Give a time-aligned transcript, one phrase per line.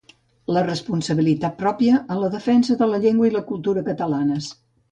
[0.55, 4.53] La responsabilitat pròpia en la defensa de la llengua i la cultura catalanes.